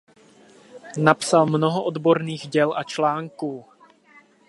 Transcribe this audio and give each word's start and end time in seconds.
Napsal 0.97 1.45
mnoho 1.45 1.83
odborných 1.83 2.47
děl 2.47 2.73
a 2.77 2.83
článků. 2.83 3.65